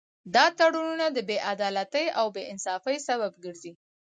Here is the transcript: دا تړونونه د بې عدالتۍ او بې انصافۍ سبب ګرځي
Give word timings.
دا 0.35 0.45
تړونونه 0.57 1.05
د 1.11 1.17
بې 1.27 1.37
عدالتۍ 1.51 2.05
او 2.19 2.25
بې 2.35 2.43
انصافۍ 2.53 2.97
سبب 3.07 3.31
ګرځي 3.43 3.73